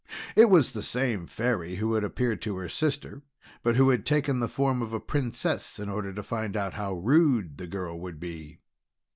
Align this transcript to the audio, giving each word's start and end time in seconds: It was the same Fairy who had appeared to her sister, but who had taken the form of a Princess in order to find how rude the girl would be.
It 0.35 0.49
was 0.49 0.73
the 0.73 0.81
same 0.81 1.27
Fairy 1.27 1.75
who 1.75 1.93
had 1.93 2.03
appeared 2.03 2.41
to 2.41 2.57
her 2.57 2.67
sister, 2.67 3.21
but 3.61 3.75
who 3.75 3.89
had 3.89 4.03
taken 4.03 4.39
the 4.39 4.47
form 4.47 4.81
of 4.81 4.93
a 4.93 4.99
Princess 4.99 5.77
in 5.77 5.89
order 5.89 6.11
to 6.11 6.23
find 6.23 6.55
how 6.55 6.93
rude 6.95 7.59
the 7.59 7.67
girl 7.67 7.99
would 7.99 8.19
be. 8.19 8.61